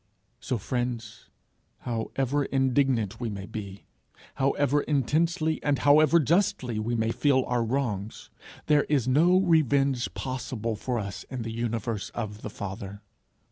So, 0.39 0.57
friends, 0.57 1.29
how 1.81 2.09
ever 2.15 2.45
indignant 2.45 3.19
we 3.19 3.29
may 3.29 3.45
be, 3.45 3.85
however 4.33 4.81
intensely 4.81 5.61
and 5.61 5.77
however 5.77 6.19
justly 6.19 6.79
we 6.79 6.95
may 6.95 7.11
feel 7.11 7.43
our 7.45 7.63
wrongs, 7.63 8.31
there 8.65 8.85
is 8.85 9.07
no 9.07 9.39
revenge 9.39 10.11
possible 10.15 10.75
for 10.75 10.97
us 10.97 11.23
in 11.29 11.43
the 11.43 11.51
universe 11.53 12.09
of 12.15 12.41
the 12.41 12.49
Father. 12.49 13.03